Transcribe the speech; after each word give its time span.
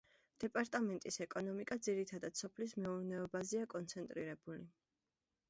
დეპარტამენტის 0.43 1.19
ეკონომიკა 1.25 1.77
ძირითადად 1.89 2.39
სოფლის 2.41 2.75
მეურნეობაზეა 2.87 3.71
კონცენტრირებული. 3.77 4.69